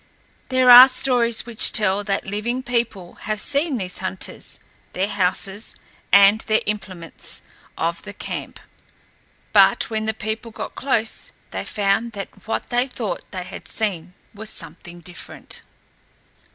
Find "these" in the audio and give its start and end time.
3.77-3.99